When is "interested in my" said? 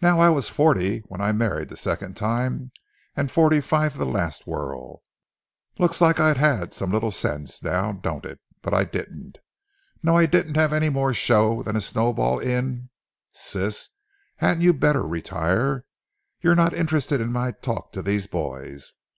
16.72-17.50